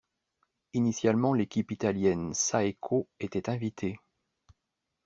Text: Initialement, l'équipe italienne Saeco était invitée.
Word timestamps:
Initialement, 0.73 1.31
l'équipe 1.35 1.69
italienne 1.69 2.33
Saeco 2.33 3.07
était 3.19 3.51
invitée. 3.51 3.99